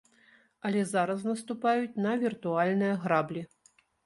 [0.69, 3.47] Але зараз наступаюць на віртуальныя граблі.